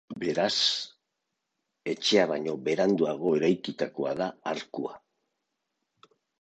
[0.21, 0.53] Beraz,
[1.93, 4.99] etxea baino beranduago eraikitakoa da arkua.